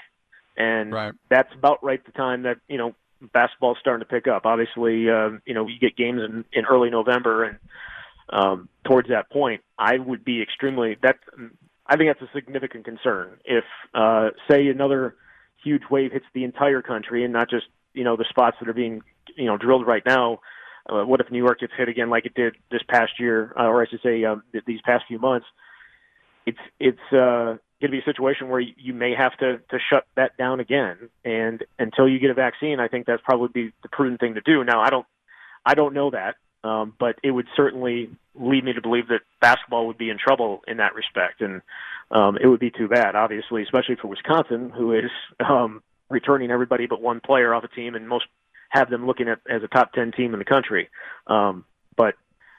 and 0.57 0.93
right. 0.93 1.13
that's 1.29 1.53
about 1.57 1.83
right 1.85 2.05
the 2.05 2.13
time 2.13 2.43
that 2.43 2.59
you 2.69 2.79
know 2.79 2.95
basketball's 3.33 3.79
starting 3.81 4.07
to 4.07 4.11
pick 4.11 4.27
up. 4.27 4.47
Obviously, 4.47 5.11
uh, 5.11 5.31
you 5.45 5.55
know 5.55 5.67
you 5.67 5.79
get 5.81 5.97
games 5.97 6.21
in, 6.23 6.45
in 6.53 6.65
early 6.65 6.91
November 6.91 7.45
and 7.45 7.59
um, 8.33 8.69
towards 8.85 9.09
that 9.09 9.31
point, 9.31 9.63
I 9.79 9.99
would 9.99 10.25
be 10.25 10.43
extremely 10.43 10.97
that. 11.03 11.17
I 11.87 11.97
think 11.97 12.11
that's 12.11 12.31
a 12.31 12.33
significant 12.33 12.85
concern. 12.85 13.39
If 13.45 13.65
uh, 13.95 14.31
say 14.49 14.69
another 14.69 15.17
huge 15.63 15.83
wave 15.91 16.13
hits 16.13 16.27
the 16.35 16.45
entire 16.45 16.83
country 16.83 17.25
and 17.25 17.33
not 17.33 17.51
just 17.51 17.67
you 17.95 18.05
know 18.05 18.17
the 18.17 18.27
spots 18.29 18.57
that 18.61 18.69
are 18.69 18.75
being 18.75 19.03
you 19.37 19.47
know 19.47 19.57
drilled 19.57 19.87
right 19.87 20.03
now. 20.05 20.41
Uh, 20.89 21.05
what 21.05 21.21
if 21.21 21.31
New 21.31 21.39
York 21.39 21.61
gets 21.61 21.73
hit 21.77 21.89
again 21.89 22.11
like 22.11 22.27
it 22.27 22.35
did 22.35 22.57
this 22.71 22.83
past 22.89 23.13
year, 23.19 23.53
uh, 23.59 23.65
or 23.65 23.83
I 23.83 23.87
should 23.87 24.01
say 24.03 24.25
um, 24.25 24.43
these 24.67 24.81
past 24.83 25.05
few 25.07 25.19
months? 25.19 25.47
It's 26.47 26.59
it's 26.79 27.13
uh, 27.13 27.59
going 27.81 27.83
to 27.83 27.89
be 27.91 27.99
a 27.99 28.05
situation 28.05 28.49
where 28.49 28.61
you 28.61 28.93
may 28.93 29.15
have 29.15 29.37
to 29.39 29.59
to 29.59 29.79
shut 29.91 30.07
that 30.17 30.37
down 30.37 30.61
again. 30.61 31.11
And 31.25 31.65
until 31.79 32.09
you 32.09 32.19
get 32.19 32.31
a 32.31 32.35
vaccine, 32.35 32.81
I 32.81 32.89
think 32.89 33.07
that's 33.07 33.23
probably 33.23 33.49
be 33.53 33.73
the 33.83 33.89
prudent 33.89 34.21
thing 34.21 34.35
to 34.35 34.41
do. 34.41 34.65
Now, 34.65 34.81
I 34.81 34.91
don't 34.91 35.07
I 35.65 35.75
don't 35.75 35.95
know 35.95 36.11
that. 36.11 36.37
Um, 36.63 36.93
but 36.99 37.17
it 37.23 37.31
would 37.31 37.47
certainly 37.57 38.11
lead 38.35 38.65
me 38.65 38.75
to 38.75 38.83
believe 38.83 39.09
that 39.09 39.21
basketball 39.41 39.87
would 39.87 39.97
be 39.97 40.11
in 40.11 40.19
trouble 40.19 40.61
in 40.69 40.77
that 40.77 40.95
respect, 40.95 41.41
and 41.41 41.63
um, 42.11 42.37
it 42.43 42.47
would 42.47 42.61
be 42.61 42.71
too 42.71 42.89
bad, 42.89 43.15
obviously, 43.15 43.63
especially 43.63 43.97
for 43.97 44.09
Wisconsin, 44.09 44.71
who 44.71 44.93
is 44.93 45.11
um, 45.41 45.83
returning 46.09 46.51
everybody 46.51 46.87
but 46.87 47.01
one 47.01 47.21
player 47.21 47.55
off 47.55 47.65
a 47.65 47.69
team, 47.69 47.95
and 47.95 48.09
most 48.09 48.27
have 48.71 48.91
them 48.91 49.07
looking 49.07 49.29
at 49.29 49.41
as 49.49 49.63
a 49.63 49.69
top 49.69 49.93
ten 49.93 50.13
team 50.13 50.33
in 50.33 50.39
the 50.39 50.45
country. 50.45 50.89
Um, 51.27 51.65
but 51.97 52.15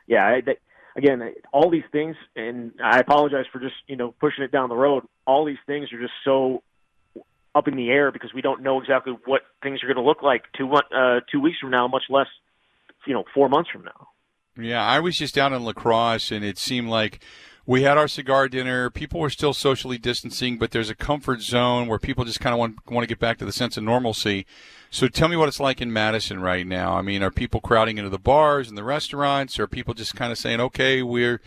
yeah, 0.07 0.25
I, 0.25 0.41
that, 0.41 0.57
again, 0.95 1.33
all 1.51 1.69
these 1.69 1.83
things, 1.91 2.15
and 2.35 2.73
I 2.83 2.99
apologize 2.99 3.45
for 3.51 3.59
just 3.59 3.75
you 3.87 3.95
know 3.95 4.13
pushing 4.19 4.43
it 4.43 4.51
down 4.51 4.69
the 4.69 4.75
road. 4.75 5.03
All 5.25 5.45
these 5.45 5.57
things 5.65 5.91
are 5.91 5.99
just 5.99 6.13
so 6.23 6.63
up 7.53 7.67
in 7.67 7.75
the 7.75 7.89
air 7.89 8.11
because 8.11 8.33
we 8.33 8.41
don't 8.41 8.61
know 8.61 8.79
exactly 8.79 9.13
what 9.25 9.41
things 9.61 9.83
are 9.83 9.87
going 9.87 9.97
to 9.97 10.03
look 10.03 10.23
like 10.23 10.43
two 10.57 10.71
uh, 10.73 11.19
two 11.31 11.41
weeks 11.41 11.59
from 11.59 11.71
now, 11.71 11.87
much 11.87 12.03
less 12.09 12.27
you 13.05 13.13
know 13.13 13.25
four 13.33 13.49
months 13.49 13.69
from 13.69 13.83
now. 13.83 14.07
Yeah, 14.57 14.83
I 14.83 14.99
was 14.99 15.17
just 15.17 15.33
down 15.33 15.53
in 15.53 15.63
La 15.63 15.73
Crosse, 15.73 16.31
and 16.31 16.43
it 16.43 16.57
seemed 16.57 16.89
like 16.89 17.23
we 17.65 17.83
had 17.83 17.97
our 17.97 18.07
cigar 18.07 18.47
dinner. 18.49 18.89
People 18.89 19.19
were 19.19 19.29
still 19.29 19.53
socially 19.53 19.97
distancing, 19.97 20.57
but 20.57 20.71
there's 20.71 20.89
a 20.89 20.95
comfort 20.95 21.41
zone 21.41 21.87
where 21.87 21.99
people 21.99 22.25
just 22.25 22.39
kind 22.39 22.53
of 22.53 22.59
want 22.59 22.77
want 22.89 23.03
to 23.03 23.07
get 23.07 23.19
back 23.19 23.37
to 23.37 23.45
the 23.45 23.51
sense 23.51 23.77
of 23.77 23.83
normalcy. 23.83 24.45
So 24.89 25.07
tell 25.07 25.29
me 25.29 25.37
what 25.37 25.47
it's 25.47 25.59
like 25.59 25.79
in 25.79 25.93
Madison 25.93 26.41
right 26.41 26.65
now. 26.65 26.97
I 26.97 27.01
mean, 27.01 27.23
are 27.23 27.31
people 27.31 27.61
crowding 27.61 27.97
into 27.97 28.09
the 28.09 28.19
bars 28.19 28.67
and 28.67 28.77
the 28.77 28.83
restaurants? 28.83 29.59
Or 29.59 29.63
are 29.63 29.67
people 29.67 29.93
just 29.93 30.15
kind 30.15 30.31
of 30.31 30.37
saying, 30.37 30.59
"Okay, 30.59 31.01
we're 31.01 31.39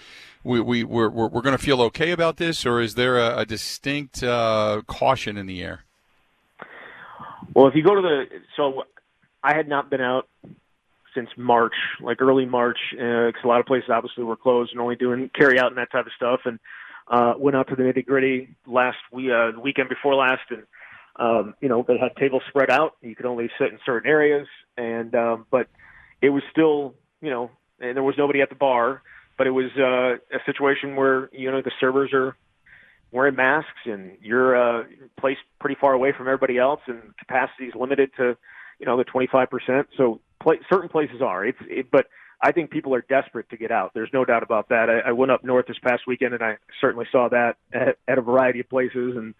we, 0.44 0.60
we 0.60 0.84
we're 0.84 1.10
we're, 1.10 1.28
we're 1.28 1.42
going 1.42 1.56
to 1.56 1.62
feel 1.62 1.82
okay 1.82 2.10
about 2.10 2.36
this," 2.36 2.64
or 2.64 2.80
is 2.80 2.94
there 2.94 3.18
a, 3.18 3.38
a 3.38 3.46
distinct 3.46 4.22
uh, 4.22 4.82
caution 4.86 5.36
in 5.36 5.46
the 5.46 5.62
air? 5.62 5.84
Well, 7.54 7.66
if 7.66 7.74
you 7.74 7.82
go 7.82 7.94
to 7.94 8.00
the 8.00 8.24
so 8.56 8.84
I 9.42 9.54
had 9.54 9.68
not 9.68 9.90
been 9.90 10.00
out 10.00 10.28
since 11.14 11.28
March, 11.36 11.74
like 12.00 12.20
early 12.20 12.46
March, 12.46 12.78
because 12.90 13.34
uh, 13.44 13.46
a 13.46 13.48
lot 13.48 13.60
of 13.60 13.66
places 13.66 13.90
obviously 13.90 14.24
were 14.24 14.36
closed 14.36 14.72
and 14.72 14.80
only 14.80 14.96
doing 14.96 15.30
carry 15.34 15.58
out 15.58 15.68
and 15.68 15.78
that 15.78 15.90
type 15.92 16.06
of 16.06 16.12
stuff. 16.16 16.40
And 16.44 16.58
uh, 17.08 17.34
went 17.38 17.56
out 17.56 17.68
to 17.68 17.76
the 17.76 17.82
nitty 17.82 18.06
gritty 18.06 18.56
last 18.66 18.96
we 19.12 19.30
uh, 19.30 19.52
the 19.52 19.60
weekend 19.60 19.88
before 19.88 20.14
last, 20.14 20.42
and 20.50 20.62
um, 21.16 21.54
you 21.60 21.68
know 21.68 21.84
they 21.86 21.98
had 21.98 22.16
tables 22.16 22.42
spread 22.48 22.70
out. 22.70 22.96
You 23.02 23.14
could 23.14 23.26
only 23.26 23.50
sit 23.58 23.68
in 23.72 23.78
certain 23.84 24.10
areas, 24.10 24.46
and 24.76 25.14
um, 25.14 25.46
but 25.50 25.68
it 26.22 26.30
was 26.30 26.42
still, 26.50 26.94
you 27.20 27.30
know, 27.30 27.50
and 27.80 27.96
there 27.96 28.02
was 28.02 28.14
nobody 28.16 28.40
at 28.40 28.48
the 28.48 28.54
bar, 28.54 29.02
but 29.36 29.46
it 29.46 29.50
was 29.50 29.70
uh, 29.78 30.16
a 30.34 30.40
situation 30.46 30.96
where 30.96 31.28
you 31.32 31.50
know 31.50 31.60
the 31.60 31.72
servers 31.78 32.12
are 32.14 32.36
wearing 33.14 33.36
masks 33.36 33.70
and 33.86 34.18
you're 34.20 34.56
uh, 34.56 34.84
placed 35.18 35.40
pretty 35.60 35.76
far 35.80 35.92
away 35.92 36.12
from 36.12 36.26
everybody 36.26 36.58
else, 36.58 36.80
and 36.86 37.16
capacity 37.16 37.66
is 37.66 37.74
limited 37.74 38.10
to, 38.16 38.36
you 38.80 38.86
know, 38.86 38.96
the 38.96 39.04
25%. 39.04 39.86
So 39.96 40.20
play, 40.44 40.60
certain 40.70 40.88
places 40.88 41.20
are. 41.20 41.44
It's 41.44 41.58
it, 41.62 41.90
but 41.90 42.06
I 42.40 42.52
think 42.52 42.70
people 42.70 42.94
are 42.94 43.04
desperate 43.08 43.48
to 43.50 43.56
get 43.56 43.72
out. 43.72 43.92
There's 43.94 44.10
no 44.12 44.24
doubt 44.24 44.42
about 44.42 44.68
that. 44.68 44.88
I, 44.90 45.08
I 45.08 45.12
went 45.12 45.32
up 45.32 45.42
north 45.42 45.66
this 45.66 45.78
past 45.82 46.02
weekend, 46.06 46.34
and 46.34 46.42
I 46.42 46.58
certainly 46.80 47.06
saw 47.10 47.28
that 47.30 47.56
at, 47.72 47.98
at 48.06 48.18
a 48.18 48.20
variety 48.20 48.60
of 48.60 48.68
places. 48.68 49.16
And 49.16 49.34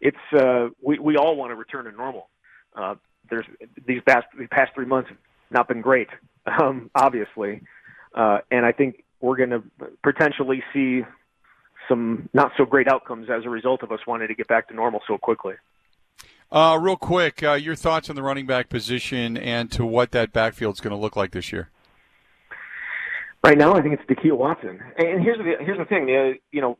it's 0.00 0.16
uh, 0.32 0.68
we 0.80 0.98
we 0.98 1.16
all 1.16 1.34
want 1.34 1.50
to 1.50 1.56
return 1.56 1.86
to 1.86 1.92
normal. 1.92 2.28
Uh, 2.76 2.94
there's 3.28 3.46
these 3.86 4.02
past 4.06 4.26
these 4.38 4.48
past 4.50 4.72
three 4.74 4.86
months 4.86 5.08
have 5.08 5.18
not 5.50 5.66
been 5.66 5.80
great, 5.80 6.08
um, 6.60 6.90
obviously, 6.94 7.62
uh, 8.14 8.38
and 8.50 8.64
I 8.64 8.72
think 8.72 9.04
we're 9.20 9.36
going 9.36 9.50
to 9.50 9.62
potentially 10.02 10.62
see 10.72 11.02
some 11.88 12.28
not 12.32 12.52
so 12.56 12.64
great 12.64 12.88
outcomes 12.88 13.28
as 13.28 13.44
a 13.44 13.50
result 13.50 13.82
of 13.82 13.90
us 13.92 14.00
wanting 14.06 14.28
to 14.28 14.34
get 14.34 14.48
back 14.48 14.68
to 14.68 14.74
normal 14.74 15.00
so 15.06 15.18
quickly. 15.18 15.54
Uh, 16.52 16.76
real 16.80 16.96
quick, 16.96 17.42
uh, 17.44 17.52
your 17.52 17.76
thoughts 17.76 18.10
on 18.10 18.16
the 18.16 18.22
running 18.22 18.46
back 18.46 18.68
position 18.68 19.36
and 19.36 19.70
to 19.70 19.86
what 19.86 20.10
that 20.10 20.32
backfield 20.32 20.74
is 20.74 20.80
going 20.80 20.90
to 20.90 20.96
look 20.96 21.14
like 21.14 21.30
this 21.30 21.52
year. 21.52 21.70
Right 23.44 23.56
now, 23.56 23.74
I 23.74 23.80
think 23.82 23.98
it's 23.98 24.02
Nakia 24.20 24.36
Watson. 24.36 24.80
And 24.98 25.22
here's 25.22 25.38
the 25.38 25.64
here's 25.64 25.78
the 25.78 25.84
thing. 25.84 26.10
Uh, 26.10 26.38
you 26.50 26.60
know, 26.60 26.76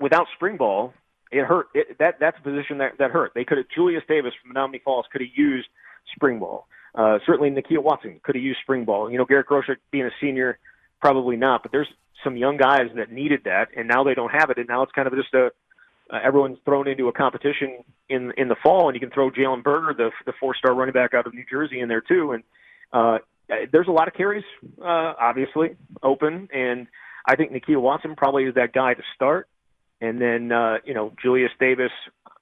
without 0.00 0.26
spring 0.34 0.56
ball, 0.56 0.94
it 1.30 1.44
hurt. 1.44 1.68
It, 1.74 1.98
that 1.98 2.18
that's 2.18 2.38
a 2.38 2.42
position 2.42 2.78
that 2.78 2.98
that 2.98 3.10
hurt. 3.10 3.32
They 3.34 3.44
could 3.44 3.58
have 3.58 3.66
Julius 3.74 4.02
Davis 4.08 4.32
from 4.42 4.54
Menomonee 4.54 4.82
Falls 4.82 5.06
could 5.12 5.20
have 5.20 5.30
used 5.34 5.68
spring 6.14 6.38
ball. 6.40 6.66
Uh, 6.94 7.18
certainly, 7.26 7.50
Nakia 7.50 7.82
Watson 7.82 8.20
could 8.22 8.34
have 8.34 8.42
used 8.42 8.60
spring 8.62 8.84
ball. 8.84 9.10
You 9.10 9.18
know, 9.18 9.26
Garrett 9.26 9.46
Groshek 9.46 9.76
being 9.90 10.06
a 10.06 10.10
senior, 10.20 10.58
probably 11.00 11.36
not. 11.36 11.62
But 11.62 11.70
there's 11.70 11.88
some 12.24 12.36
young 12.36 12.56
guys 12.56 12.88
that 12.96 13.12
needed 13.12 13.42
that, 13.44 13.68
and 13.76 13.86
now 13.86 14.02
they 14.04 14.14
don't 14.14 14.32
have 14.32 14.50
it, 14.50 14.58
and 14.58 14.66
now 14.66 14.82
it's 14.82 14.92
kind 14.92 15.06
of 15.06 15.14
just 15.14 15.34
a 15.34 15.50
uh, 16.10 16.18
everyone's 16.22 16.58
thrown 16.64 16.88
into 16.88 17.08
a 17.08 17.12
competition 17.12 17.84
in 18.08 18.32
in 18.36 18.48
the 18.48 18.56
fall, 18.62 18.88
and 18.88 18.94
you 18.94 19.00
can 19.00 19.10
throw 19.10 19.30
Jalen 19.30 19.62
Berger, 19.62 19.94
the 19.94 20.10
the 20.26 20.32
four 20.38 20.54
star 20.54 20.74
running 20.74 20.92
back 20.92 21.14
out 21.14 21.26
of 21.26 21.34
New 21.34 21.44
Jersey, 21.50 21.80
in 21.80 21.88
there 21.88 22.02
too, 22.02 22.32
and 22.32 22.42
uh, 22.92 23.18
there's 23.72 23.88
a 23.88 23.92
lot 23.92 24.08
of 24.08 24.14
carries, 24.14 24.44
uh, 24.80 25.14
obviously 25.20 25.76
open, 26.02 26.48
and 26.52 26.86
I 27.26 27.36
think 27.36 27.52
Nakia 27.52 27.80
Watson 27.80 28.14
probably 28.16 28.44
is 28.44 28.54
that 28.54 28.72
guy 28.72 28.94
to 28.94 29.02
start, 29.14 29.48
and 30.00 30.20
then 30.20 30.52
uh, 30.52 30.78
you 30.84 30.94
know 30.94 31.12
Julius 31.22 31.52
Davis, 31.58 31.92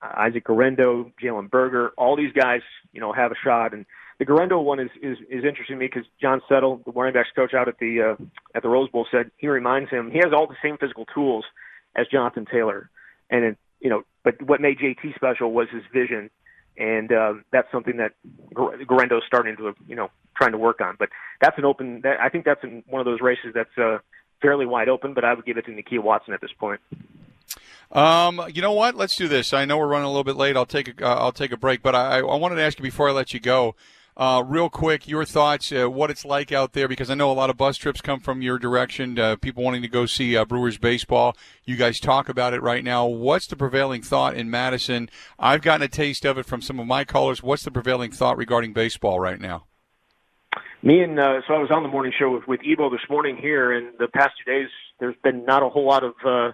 Isaac 0.02 0.44
Guerendo, 0.44 1.12
Jalen 1.22 1.50
Berger, 1.50 1.90
all 1.96 2.16
these 2.16 2.32
guys, 2.32 2.60
you 2.92 3.00
know, 3.00 3.12
have 3.12 3.32
a 3.32 3.36
shot, 3.42 3.72
and 3.72 3.86
the 4.18 4.24
Guerendo 4.24 4.60
one 4.60 4.80
is 4.80 4.90
is, 5.02 5.18
is 5.30 5.44
interesting 5.44 5.76
to 5.76 5.80
me 5.80 5.86
because 5.86 6.04
John 6.20 6.40
Settle, 6.48 6.80
the 6.84 6.92
running 6.92 7.14
backs 7.14 7.30
coach 7.34 7.54
out 7.54 7.68
at 7.68 7.78
the 7.78 8.16
uh, 8.18 8.24
at 8.54 8.62
the 8.62 8.68
Rose 8.68 8.90
Bowl, 8.90 9.06
said 9.10 9.30
he 9.38 9.48
reminds 9.48 9.90
him 9.90 10.10
he 10.10 10.18
has 10.18 10.32
all 10.32 10.46
the 10.46 10.56
same 10.62 10.76
physical 10.78 11.06
tools 11.06 11.44
as 11.96 12.06
Jonathan 12.08 12.46
Taylor, 12.50 12.90
and 13.32 13.44
it, 13.44 13.58
you 13.80 13.90
know, 13.90 14.04
but 14.22 14.40
what 14.42 14.60
made 14.60 14.78
JT 14.78 15.16
special 15.16 15.52
was 15.52 15.66
his 15.70 15.82
vision, 15.92 16.30
and 16.78 17.10
uh, 17.10 17.34
that's 17.50 17.70
something 17.72 17.96
that 17.96 18.12
Guerendo's 18.54 19.24
starting 19.26 19.56
to 19.56 19.74
you 19.88 19.96
know 19.96 20.10
trying 20.36 20.52
to 20.52 20.58
work 20.58 20.80
on. 20.80 20.94
But 20.96 21.08
that's 21.40 21.58
an 21.58 21.64
open. 21.64 22.02
That, 22.02 22.20
I 22.20 22.28
think 22.28 22.44
that's 22.44 22.62
in 22.62 22.84
one 22.88 23.00
of 23.00 23.06
those 23.06 23.20
races 23.20 23.52
that's 23.54 23.76
uh, 23.76 23.98
fairly 24.40 24.66
wide 24.66 24.88
open. 24.88 25.14
But 25.14 25.24
I 25.24 25.34
would 25.34 25.44
give 25.44 25.56
it 25.56 25.66
to 25.66 25.72
Nakia 25.72 26.00
Watson 26.00 26.34
at 26.34 26.40
this 26.40 26.52
point. 26.52 26.80
Um, 27.90 28.40
you 28.54 28.62
know 28.62 28.72
what? 28.72 28.94
Let's 28.94 29.16
do 29.16 29.28
this. 29.28 29.52
I 29.52 29.64
know 29.64 29.76
we're 29.76 29.88
running 29.88 30.06
a 30.06 30.08
little 30.08 30.24
bit 30.24 30.36
late. 30.36 30.56
I'll 30.56 30.64
take 30.64 31.00
a, 31.00 31.06
uh, 31.06 31.14
I'll 31.16 31.32
take 31.32 31.52
a 31.52 31.58
break, 31.58 31.82
but 31.82 31.94
I, 31.94 32.20
I 32.20 32.36
wanted 32.36 32.54
to 32.56 32.62
ask 32.62 32.78
you 32.78 32.82
before 32.82 33.08
I 33.08 33.12
let 33.12 33.34
you 33.34 33.40
go. 33.40 33.74
Uh, 34.14 34.42
real 34.46 34.68
quick, 34.68 35.08
your 35.08 35.24
thoughts, 35.24 35.72
uh, 35.72 35.88
what 35.88 36.10
it's 36.10 36.24
like 36.24 36.52
out 36.52 36.74
there, 36.74 36.86
because 36.86 37.08
I 37.08 37.14
know 37.14 37.30
a 37.30 37.32
lot 37.32 37.48
of 37.48 37.56
bus 37.56 37.78
trips 37.78 38.02
come 38.02 38.20
from 38.20 38.42
your 38.42 38.58
direction, 38.58 39.18
uh, 39.18 39.36
people 39.36 39.64
wanting 39.64 39.80
to 39.82 39.88
go 39.88 40.04
see 40.04 40.36
uh, 40.36 40.44
Brewers 40.44 40.76
baseball. 40.76 41.34
You 41.64 41.76
guys 41.76 41.98
talk 41.98 42.28
about 42.28 42.52
it 42.52 42.60
right 42.60 42.84
now. 42.84 43.06
What's 43.06 43.46
the 43.46 43.56
prevailing 43.56 44.02
thought 44.02 44.36
in 44.36 44.50
Madison? 44.50 45.08
I've 45.38 45.62
gotten 45.62 45.82
a 45.82 45.88
taste 45.88 46.26
of 46.26 46.36
it 46.36 46.44
from 46.44 46.60
some 46.60 46.78
of 46.78 46.86
my 46.86 47.04
callers. 47.04 47.42
What's 47.42 47.62
the 47.62 47.70
prevailing 47.70 48.10
thought 48.10 48.36
regarding 48.36 48.74
baseball 48.74 49.18
right 49.18 49.40
now? 49.40 49.64
Me 50.82 51.00
and 51.00 51.18
uh, 51.18 51.40
so 51.46 51.54
I 51.54 51.58
was 51.58 51.70
on 51.70 51.82
the 51.82 51.88
morning 51.88 52.12
show 52.18 52.30
with, 52.32 52.46
with 52.46 52.60
Ebo 52.66 52.90
this 52.90 53.08
morning 53.08 53.36
here, 53.36 53.72
and 53.72 53.94
the 53.98 54.08
past 54.08 54.34
two 54.44 54.50
days 54.50 54.68
there's 55.00 55.16
been 55.22 55.44
not 55.46 55.62
a 55.62 55.68
whole 55.70 55.86
lot 55.86 56.04
of 56.04 56.14
uh, 56.26 56.52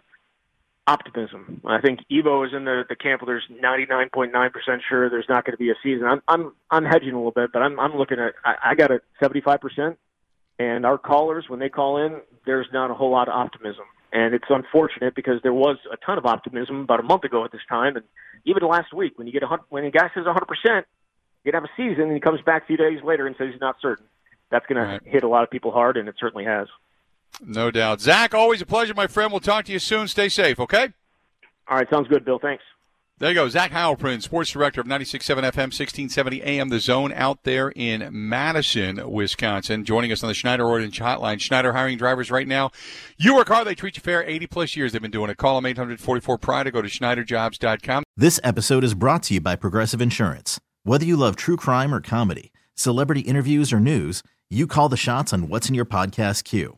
optimism. 0.88 1.60
I 1.66 1.80
think 1.80 2.00
Evo 2.10 2.46
is 2.46 2.54
in 2.54 2.64
the, 2.64 2.84
the 2.88 2.96
camp 2.96 3.20
where 3.22 3.40
there's 3.50 3.60
99.9% 3.62 4.78
sure 4.88 5.10
there's 5.10 5.28
not 5.28 5.44
going 5.44 5.52
to 5.52 5.58
be 5.58 5.70
a 5.70 5.74
season. 5.82 6.06
I'm 6.06 6.22
I'm 6.26 6.52
I'm 6.70 6.84
hedging 6.84 7.12
a 7.12 7.16
little 7.16 7.30
bit, 7.30 7.50
but 7.52 7.60
I'm 7.60 7.78
I'm 7.78 7.96
looking 7.96 8.18
at 8.18 8.34
I, 8.44 8.70
I 8.70 8.74
got 8.74 8.90
a 8.90 9.00
75%, 9.22 9.96
and 10.58 10.86
our 10.86 10.96
callers 10.96 11.44
when 11.48 11.60
they 11.60 11.68
call 11.68 11.98
in, 12.04 12.20
there's 12.46 12.68
not 12.72 12.90
a 12.90 12.94
whole 12.94 13.10
lot 13.10 13.28
of 13.28 13.34
optimism, 13.34 13.84
and 14.12 14.34
it's 14.34 14.46
unfortunate 14.48 15.14
because 15.14 15.42
there 15.42 15.52
was 15.52 15.76
a 15.92 15.96
ton 15.98 16.16
of 16.16 16.24
optimism 16.24 16.80
about 16.80 17.00
a 17.00 17.04
month 17.04 17.24
ago 17.24 17.44
at 17.44 17.52
this 17.52 17.60
time, 17.68 17.96
and 17.96 18.04
even 18.44 18.66
last 18.66 18.94
week 18.94 19.18
when 19.18 19.26
you 19.26 19.32
get 19.32 19.42
a 19.42 19.58
when 19.68 19.84
a 19.84 19.90
guy 19.90 20.10
says 20.14 20.24
100%, 20.24 20.84
you 21.44 21.52
have 21.52 21.64
a 21.64 21.70
season, 21.76 22.04
and 22.04 22.12
he 22.14 22.20
comes 22.20 22.40
back 22.40 22.62
a 22.62 22.66
few 22.66 22.78
days 22.78 23.00
later 23.04 23.26
and 23.26 23.36
says 23.36 23.48
he's 23.52 23.60
not 23.60 23.76
certain. 23.82 24.06
That's 24.50 24.64
going 24.66 24.80
right. 24.80 25.04
to 25.04 25.10
hit 25.10 25.22
a 25.22 25.28
lot 25.28 25.42
of 25.42 25.50
people 25.50 25.70
hard, 25.70 25.98
and 25.98 26.08
it 26.08 26.14
certainly 26.18 26.46
has. 26.46 26.68
No 27.44 27.70
doubt. 27.70 28.00
Zach, 28.00 28.34
always 28.34 28.60
a 28.60 28.66
pleasure, 28.66 28.94
my 28.94 29.06
friend. 29.06 29.30
We'll 29.32 29.40
talk 29.40 29.64
to 29.66 29.72
you 29.72 29.78
soon. 29.78 30.08
Stay 30.08 30.28
safe, 30.28 30.58
okay? 30.58 30.88
All 31.68 31.76
right, 31.76 31.88
sounds 31.90 32.08
good, 32.08 32.24
Bill. 32.24 32.38
Thanks. 32.38 32.64
There 33.18 33.30
you 33.30 33.34
go. 33.34 33.48
Zach 33.48 33.72
Heilprin, 33.72 34.22
sports 34.22 34.50
director 34.50 34.80
of 34.80 34.86
96.7 34.86 35.38
FM, 35.38 35.72
1670 35.74 36.40
AM, 36.44 36.68
The 36.68 36.78
Zone 36.78 37.12
out 37.12 37.42
there 37.42 37.70
in 37.74 38.08
Madison, 38.12 39.10
Wisconsin, 39.10 39.84
joining 39.84 40.12
us 40.12 40.22
on 40.22 40.28
the 40.28 40.34
Schneider 40.34 40.64
Orange 40.64 41.00
Hotline. 41.00 41.40
Schneider 41.40 41.72
hiring 41.72 41.98
drivers 41.98 42.30
right 42.30 42.46
now. 42.46 42.70
You 43.18 43.34
work 43.34 43.48
hard, 43.48 43.66
they 43.66 43.74
treat 43.74 43.96
you 43.96 44.02
fair. 44.02 44.22
80 44.22 44.46
plus 44.46 44.76
years 44.76 44.92
they've 44.92 45.02
been 45.02 45.10
doing 45.10 45.30
it. 45.30 45.36
Call 45.36 45.56
them 45.56 45.66
844 45.66 46.38
Pride 46.38 46.68
or 46.68 46.70
go 46.70 46.80
to 46.80 46.88
SchneiderJobs.com. 46.88 48.04
This 48.16 48.38
episode 48.44 48.84
is 48.84 48.94
brought 48.94 49.24
to 49.24 49.34
you 49.34 49.40
by 49.40 49.56
Progressive 49.56 50.00
Insurance. 50.00 50.60
Whether 50.84 51.04
you 51.04 51.16
love 51.16 51.34
true 51.34 51.56
crime 51.56 51.92
or 51.92 52.00
comedy, 52.00 52.52
celebrity 52.76 53.22
interviews 53.22 53.72
or 53.72 53.80
news, 53.80 54.22
you 54.48 54.68
call 54.68 54.88
the 54.88 54.96
shots 54.96 55.32
on 55.32 55.48
What's 55.48 55.68
in 55.68 55.74
Your 55.74 55.84
Podcast 55.84 56.44
queue. 56.44 56.77